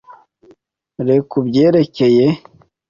re 1.07 1.17
kubyerekeye. 1.29 2.25